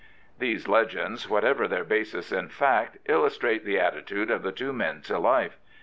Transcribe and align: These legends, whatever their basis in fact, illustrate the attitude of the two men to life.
These 0.39 0.67
legends, 0.67 1.29
whatever 1.29 1.67
their 1.67 1.83
basis 1.83 2.31
in 2.31 2.49
fact, 2.49 2.97
illustrate 3.05 3.63
the 3.63 3.79
attitude 3.79 4.31
of 4.31 4.41
the 4.41 4.51
two 4.51 4.73
men 4.73 5.03
to 5.03 5.19
life. 5.19 5.59